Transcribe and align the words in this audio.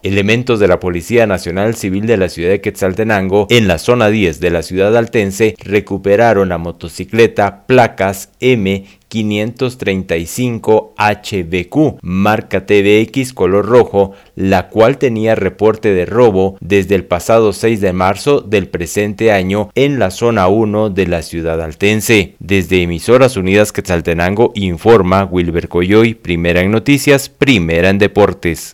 Elementos 0.00 0.60
de 0.60 0.68
la 0.68 0.78
Policía 0.78 1.26
Nacional 1.26 1.74
Civil 1.74 2.06
de 2.06 2.16
la 2.16 2.28
ciudad 2.28 2.50
de 2.50 2.60
Quetzaltenango, 2.60 3.48
en 3.50 3.66
la 3.66 3.78
zona 3.78 4.10
10 4.10 4.38
de 4.38 4.50
la 4.52 4.62
ciudad 4.62 4.96
altense, 4.96 5.56
recuperaron 5.58 6.50
la 6.50 6.56
motocicleta 6.58 7.66
placas 7.66 8.28
M 8.38 8.84
535 9.08 10.94
HBQ, 10.96 11.96
marca 12.02 12.64
TVX 12.64 13.32
color 13.32 13.66
rojo, 13.66 14.12
la 14.36 14.68
cual 14.68 14.98
tenía 14.98 15.34
reporte 15.34 15.92
de 15.92 16.06
robo 16.06 16.56
desde 16.60 16.94
el 16.94 17.04
pasado 17.04 17.52
6 17.52 17.80
de 17.80 17.92
marzo 17.92 18.40
del 18.40 18.68
presente 18.68 19.32
año 19.32 19.70
en 19.74 19.98
la 19.98 20.12
zona 20.12 20.46
1 20.46 20.90
de 20.90 21.06
la 21.08 21.22
ciudad 21.22 21.60
altense. 21.60 22.34
Desde 22.38 22.82
Emisoras 22.82 23.36
Unidas 23.36 23.72
Quetzaltenango 23.72 24.52
informa 24.54 25.24
Wilber 25.24 25.66
Coyoy, 25.68 26.14
primera 26.14 26.60
en 26.60 26.70
noticias, 26.70 27.28
primera 27.28 27.88
en 27.90 27.98
deportes. 27.98 28.66